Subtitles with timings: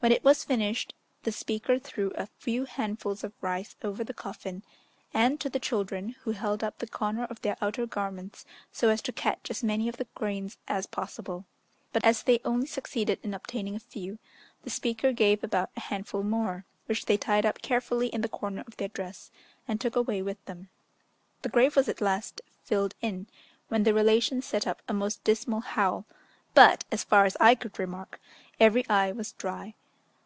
[0.00, 0.94] When it was finished,
[1.24, 4.62] the speaker threw a few handfuls of rice over the coffin
[5.12, 9.02] and to the children, who held up the corner of their outer garments so as
[9.02, 11.46] to catch as many of the grains as possible;
[11.92, 14.20] but as they only succeeded in obtaining a few,
[14.62, 18.62] the speaker gave about a handful more, which they tied up carefully in the corner
[18.68, 19.32] of their dress,
[19.66, 20.68] and took away with them.
[21.42, 23.26] The grave was at last filled in,
[23.66, 26.06] when the relations set up a most dismal howl,
[26.54, 28.20] but, as far as I could remark,
[28.60, 29.74] every eye was dry.